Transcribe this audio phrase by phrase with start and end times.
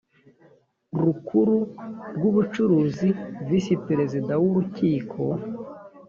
[1.03, 1.57] rukuru
[2.15, 3.09] rw ubucuruzi
[3.47, 5.19] visi perezida w urukiko